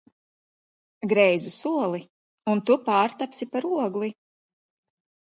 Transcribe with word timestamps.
Greizu 1.09 1.51
soli 1.55 1.99
un 2.53 2.63
tu 2.69 2.77
pārtapsi 2.87 3.47
par 3.57 3.67
ogli! 3.83 4.09